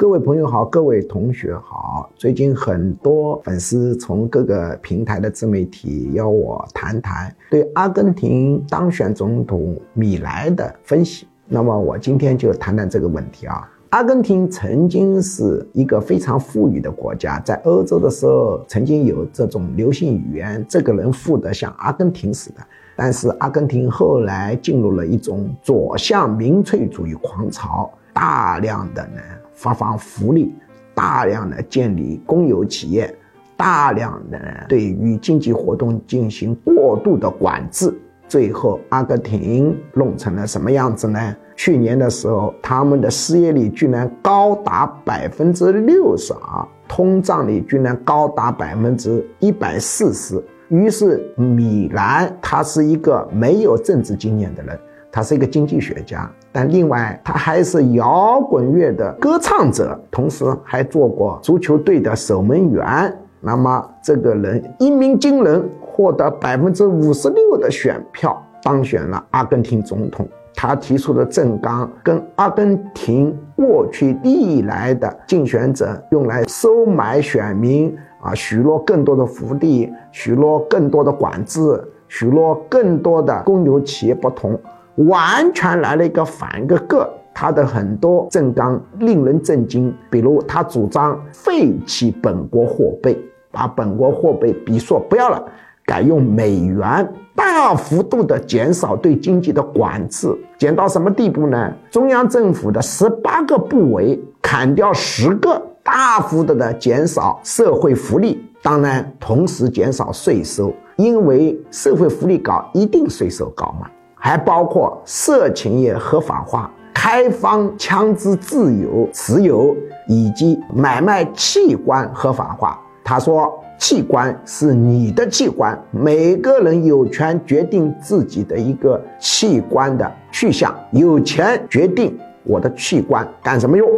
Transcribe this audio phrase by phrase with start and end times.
[0.00, 2.08] 各位朋友好，各位同学好。
[2.14, 11.26] 最近很多粉丝从各个平台的自媒体邀我谈谈对阿根廷当选总统米莱的分析。
[11.48, 13.68] 那么我今天就谈谈这个问题啊。
[13.90, 22.60] 阿根廷曾经是一个非常富裕的国家，在欧洲的时候曾经有这种流行语言：“这个人富得像阿根廷似的。”
[22.94, 29.20] 但是阿根廷后来进入了一种左向民粹主义狂潮，大量的呢
[29.58, 30.54] 发放福利，
[30.94, 33.12] 大量的建立公有企业，
[33.56, 34.38] 大量的
[34.68, 37.92] 对于经济活动进行过度的管制，
[38.28, 41.36] 最后阿根廷弄成了什么样子呢？
[41.56, 50.40] 去年的时候，他们的失业率居然高达百分之六十二，通胀率居然高达百分之一百四十。
[50.68, 54.78] 于是，米兰他是一个没有政治经验的人，
[55.10, 56.30] 他是一个经济学家，
[56.64, 63.16] 另外他还是摇滚乐的歌唱者，同时还做过足球队的守门员。
[63.40, 70.26] 那么，这个人一鸣惊人，获得百分之五十六的选票，当选了阿根廷总统。
[70.54, 77.96] 他提出的政纲跟阿根廷过去历来的竞选者用来收买选民。
[78.20, 84.58] 啊，许诺更多的福利，许诺更多的管制，许诺更多的公有企业不同，
[85.06, 87.08] 完全来了一个反一个个。
[87.34, 93.16] 他的很多政纲令人震惊，比如他主张废弃本国货币，
[93.52, 95.40] 把本国货币比索不要了，
[95.86, 101.72] 改用美元，大幅度的减少对经济的管制，减到什么地步呢？
[101.92, 105.62] 中央政府的十八个部委砍掉十个。
[105.84, 113.88] 大幅度的减少社会福利，当然同时减少税收，因为社会福利高，一定税收高嘛。
[114.28, 119.74] 还包括色情业合法化，开放枪支自由持有，
[120.06, 122.78] 以及买卖器官合法化。
[123.02, 132.14] 他说，器官是你的器官，每个人有权决定自己的一个器官的去向，有钱决定
[132.44, 133.88] 我的器官干什么用。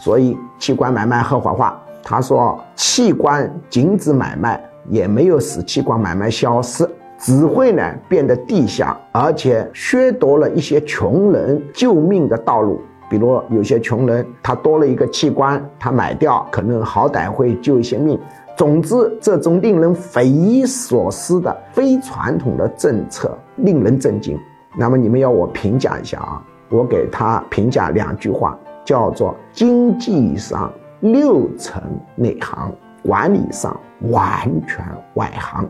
[0.00, 6.84] 所以器官买卖合法化，他说器官禁止买卖也没有使器官买卖消失，
[7.20, 12.80] 只会呢变得地下，而且削夺了一些穷人救命的道路。
[13.08, 18.18] 比如有些穷人他多了一个器官，他买掉可能好歹会救一些命。
[18.56, 24.36] 总之，这种令人匪夷所思的非传统的政策令人震惊。
[24.76, 28.58] 那么你们要我评价一下啊，我给他评价两句话。
[28.82, 31.80] 叫做经济上六成
[32.16, 32.72] 内行，
[33.04, 33.78] 管理上
[34.10, 35.68] 完全外行。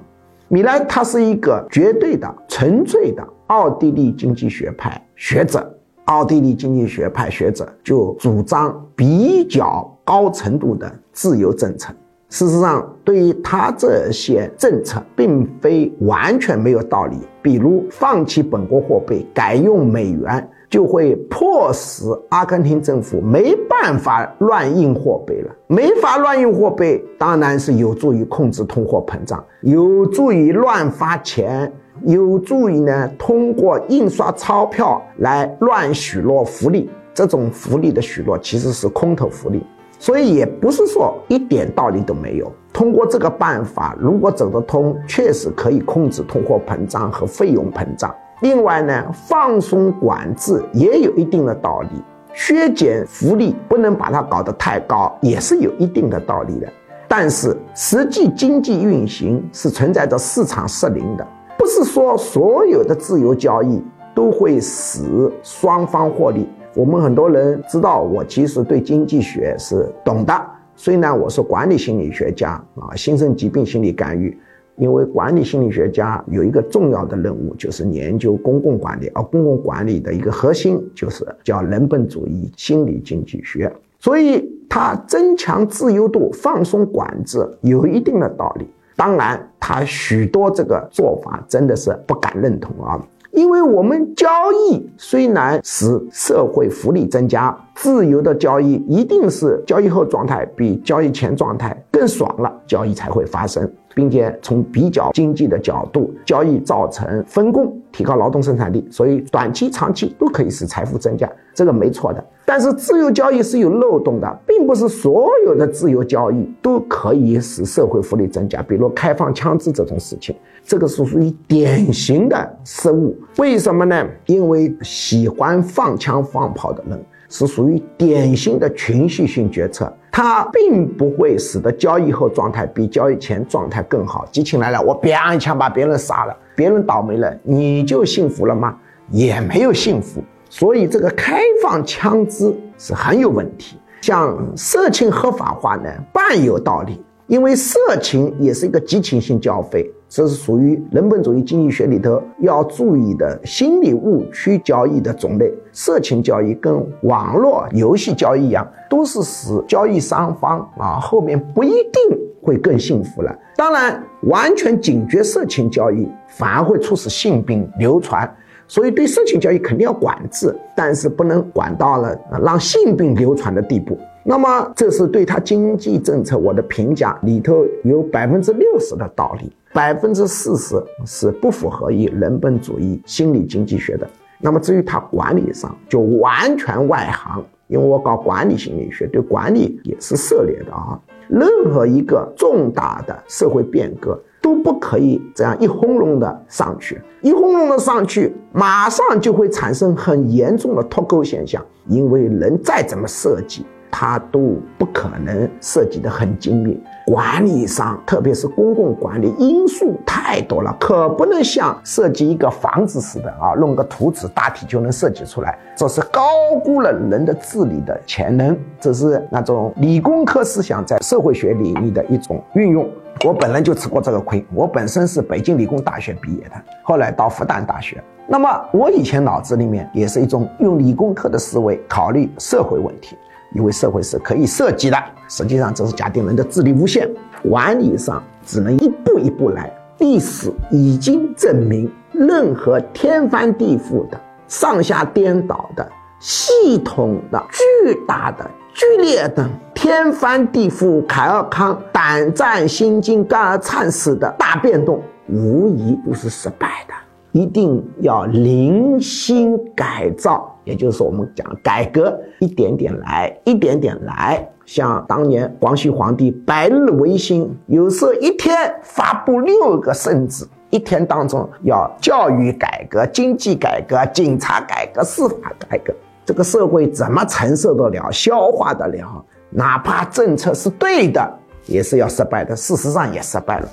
[0.53, 5.65] 米莱他是一个绝对的、纯粹的奥地利经济学派学者。
[6.07, 11.95] 奥地利经济学派学者就主张比较高程度的自由政策。
[12.31, 17.17] 事实上，对于他这些政策，并非完全没有道理。
[17.41, 20.51] 比如，放弃本国货币，改用美元。
[20.71, 31.71] 就会迫使阿根廷政府没办法乱印货币了，没法乱印货币，当然是有助于控制通货膨胀，有助于乱发钱，
[32.07, 36.89] 有助于呢通过印刷钞票来乱许诺福利。
[37.13, 39.61] 这种福利的许诺其实是空头福利，
[39.99, 42.51] 所以也不是说一点道理都没有。
[42.73, 48.15] 通过这个办法，如果走得通，确实可以控制通货膨胀和费用膨胀。
[48.41, 51.89] 另外呢，放松管制也有一定的道理，
[52.33, 56.67] 削减福利不能把它搞得太高，也是有一定的道理的。
[57.07, 61.27] 但是实际经济运行是存在着市场失灵的，
[61.59, 63.83] 不是说所有的自由交易
[64.15, 66.49] 都会使双方获利。
[66.75, 70.33] 我们很多人知道，我其实对经济学是懂的，
[70.77, 74.39] 虽然我是管理心理学家啊，新生疾病心理干预。
[74.81, 83.71] 因为管理心理学家有一个重要的任务，就是研究公共管理，而公共管理的一个核心就是叫人本主义心理经济学。
[83.99, 88.67] 所以，它增强自由度、放松管制有一定的道理。
[88.97, 92.99] 当然，它许多这个做法真的是不敢认同啊。
[93.33, 112.25] 因为我们交易虽然使社会福利增加，自由的交易一定是交易后状态比交易前状态更爽了，交易才会发生，并且从比较经济的角度，交易造成分工，提高劳动生产力，所以短期、长期都可以使财富增加，这个没错的。
[112.47, 120.35] 但是自由交易是有漏洞的，并不是所有的自由交易都可以使社会福利增加，比如开放枪支这种事情。
[120.65, 124.07] 这个是属于典型的失误，为什么呢？
[124.25, 126.99] 因为喜欢放枪放炮的人，
[127.31, 134.27] 是属于典型的情绪性决策，它并不会使得交易后状态比交易前状态更好。
[134.31, 138.77] 激情来了，我啪一枪把别人杀了，别人倒霉了，你就幸福了吗？
[139.11, 140.23] 也没有幸福。
[140.51, 143.79] 所以这个开放枪支是很有问题。
[144.03, 147.01] 像色情合法化呢，半有道理。
[147.29, 155.55] 因为色情也是一个激情性交费，这是属于人本主义经济学里头要注意的心理误区交易的种类。
[155.71, 163.33] 色情交易跟网络游戏交易一样，都是使交易双方啊后面不一定会更幸福了。
[163.57, 168.29] 当然，完全警觉色情交易反而会促使性病流传，
[168.67, 173.97] 所以对色情交易肯定要管制，但是不能管到了让性病流传的地步。
[174.25, 184.09] 那么，这是对他经济政策我的评价里头有百分之六十的道理，百分之四十是不符合于人本主义心理经济学的。
[184.41, 190.99] 那么至于他管理上，就完全外行，因为我搞管理心理学，对管理也是涉猎的啊。
[191.29, 203.65] 任何一个重大的社会变革都不可以这样一轰隆的上去，一轰隆的上去，马上就会产生很严重的脱钩现象，因为人再怎么设计。
[203.93, 206.81] 他都不可能设计的很精密，
[207.11, 216.23] 管理上，特别是公共管理因素太多了，可不能像设计一个房子似的啊，弄个图纸大体就能设计出来，这是高
[216.63, 222.89] 估了人的智力的潜能，这是那种理工科思想在社会学领域的一种运用。
[223.25, 226.53] 我本人就吃过这个亏，我本身是北京理工大学毕业的，
[226.85, 233.17] 后来到复旦大学，那么我以前脑子里面也是一种用理工科的思维考虑社会问题。
[233.53, 234.97] 因为社会是可以设计的，
[235.29, 237.09] 实际上这是假定人的智力无限，
[237.43, 239.73] 管理上只能一步一步来。
[239.99, 244.19] 历史已经证明，任何天翻地覆的、
[244.49, 245.87] 上下颠倒的、
[246.21, 256.95] 系统的、巨大的、剧烈的、天翻地覆、凯尔康胆战心惊、肝儿颤死的大变动，无疑都是失败的。
[257.33, 264.49] 一定要零星改造，也就是我们讲改革，一点点来，一点点来。
[264.65, 275.93] 像当年光绪皇帝百日维新，有时候一天发布六个圣旨，一天当中要教育改革、经济改革、警察改革、司法改革，
[276.25, 279.25] 这个社会怎么承受得了、消化得了？
[279.51, 281.29] 哪怕政策是对的，
[281.67, 282.55] 也是要失败的。
[282.55, 283.69] 事实上也失败了。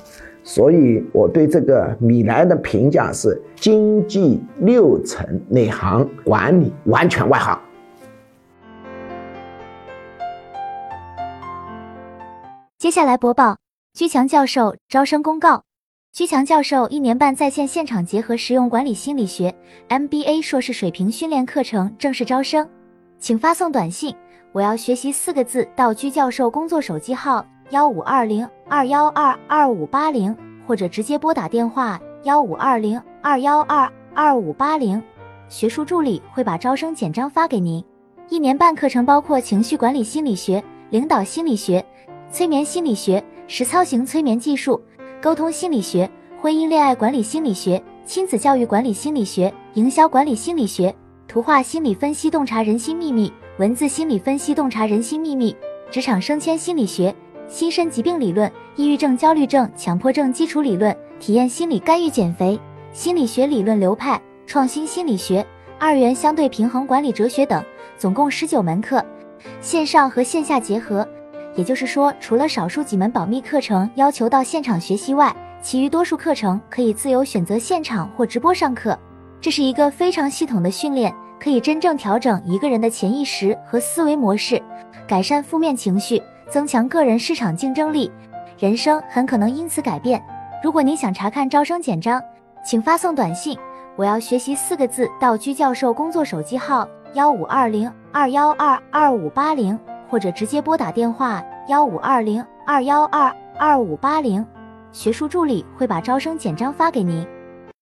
[0.49, 7.59] 所以，我对这个米莱的评价是：经济六层内行，管理完全外行。
[12.77, 13.57] 接下来播报
[13.94, 15.63] 居强教授招生公告：
[16.13, 19.53] 居强教授一年半在线现场结合实用管理心理学
[19.89, 22.65] MBA 硕士水平训练课程正式招生，
[23.19, 24.15] 请发送短信
[24.53, 27.45] “我要学习”四个字到居教授工作手机号。
[27.69, 30.33] 幺五二零二幺二二五八零，
[30.65, 35.03] 或者直接拨打电话幺五二零二幺二二五八零，
[35.49, 37.83] 学术助理会把招生简章发给您。
[38.29, 41.85] 一年半课程包括情绪管理心理学、领导心理学、
[42.31, 44.81] 催眠心理学、实操型催眠技术、
[45.21, 46.09] 沟通心理学、
[46.41, 50.95] 婚姻恋爱管理心理学、亲子教育管理心理学、营销管理心理学、
[51.27, 55.53] 图画心理分析洞察人心秘密、文字心理分析洞察人心秘密、
[55.91, 57.13] 职场升迁心理学。
[57.48, 62.60] 心身疾病理论、抑郁症、焦虑症、强迫症基础理论、体验心理干预减肥、
[62.92, 65.46] 心理学理论流派、创新心理学、
[65.80, 67.63] 二元相对平衡管理哲学等，
[67.98, 69.04] 总共十九门课，
[69.62, 71.08] 线上和线下结合。
[71.56, 78.98] 也就是说，除了少数几门保密课程要求到现场学习外，其余多数课程可以自由选择现场或直播上课。
[79.39, 84.62] 这是一个非常系统的训练，可以真正调整一个人的潜意识和思维模式，
[85.08, 86.22] 改善负面情绪。
[86.50, 88.12] 增强个人市场竞争力，
[88.58, 90.24] 人生很可能因此改变。
[90.63, 92.22] 如果您想查看招生简章，
[92.66, 93.58] 请发送短信
[93.96, 99.77] “我要学习”四个字到居教授工作手机号幺五二零二幺二二五八零，
[100.10, 104.46] 或者直接拨打电话幺五二零二幺二二五八零，
[104.92, 107.27] 学术助理会把招生简章发给您。